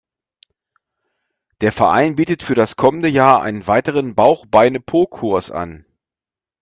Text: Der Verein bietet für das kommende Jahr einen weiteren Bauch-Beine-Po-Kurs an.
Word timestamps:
Der 1.61 1.71
Verein 1.71 2.15
bietet 2.15 2.41
für 2.41 2.55
das 2.55 2.75
kommende 2.75 3.07
Jahr 3.07 3.43
einen 3.43 3.67
weiteren 3.67 4.15
Bauch-Beine-Po-Kurs 4.15 5.51
an. 5.51 5.85